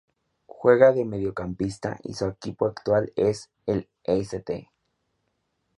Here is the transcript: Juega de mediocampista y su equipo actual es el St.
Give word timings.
Juega 0.47 0.93
de 0.93 1.05
mediocampista 1.05 1.99
y 2.01 2.15
su 2.15 2.25
equipo 2.25 2.65
actual 2.65 3.13
es 3.15 3.51
el 3.67 3.87
St. 4.03 4.71